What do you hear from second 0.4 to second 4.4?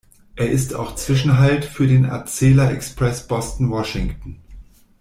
ist auch Zwischenhalt für den Acela Express Boston–Washington.